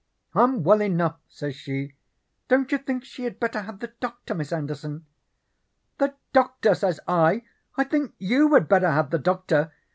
"'I'm 0.33 0.63
well 0.63 0.81
enough,' 0.81 1.19
says 1.29 1.55
she. 1.55 1.93
'Don't 2.47 2.71
you 2.71 2.79
think 2.79 3.05
she 3.05 3.23
had 3.23 3.39
better 3.39 3.61
have 3.61 3.81
the 3.81 3.93
doctor, 3.99 4.33
Miss 4.33 4.51
Anderson?' 4.51 5.05
"'The 5.99 6.15
doctor,' 6.33 6.73
says 6.73 6.99
I, 7.07 7.43
'I 7.77 7.83
think 7.83 8.15
YOU 8.17 8.51
had 8.55 8.67
better 8.67 8.89
have 8.89 9.11
the 9.11 9.19
doctor. 9.19 9.71